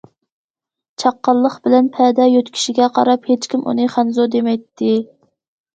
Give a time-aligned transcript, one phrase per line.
[1.03, 4.95] چاققانلىق بىلەن پەدە يۆتكىشىگە قاراپ ھېچكىم ئۇنى خەنزۇ دېمەيتتى.